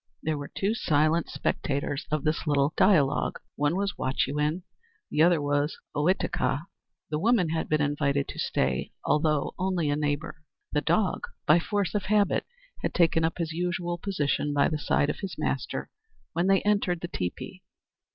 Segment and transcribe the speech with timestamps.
[0.23, 3.39] There were two silent spectators of this little dialogue.
[3.55, 4.63] One was Wahchewin,
[5.11, 6.65] the other was Ohitika.
[7.11, 10.41] The woman had been invited to stay, although only a neighbor.
[10.73, 12.47] The dog, by force of habit,
[12.81, 15.91] had taken up his usual position by the side of his master
[16.33, 17.61] when they entered the teepee.